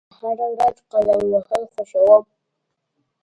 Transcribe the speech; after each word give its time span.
زه 0.19 0.27
هره 0.37 0.47
ورځ 0.53 0.77
قدم 0.91 1.21
وهل 1.31 1.63
خوښوم. 1.71 2.23